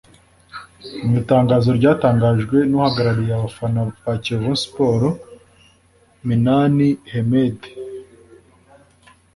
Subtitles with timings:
[1.05, 5.19] Mu itangazo ryatangajwe n’uhagararariye abafana ba Kiyovu Spoorts
[6.27, 7.59] Minani Hemed